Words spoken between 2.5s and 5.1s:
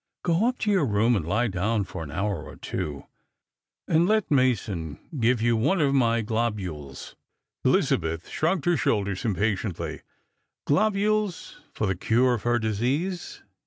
two, and let Mason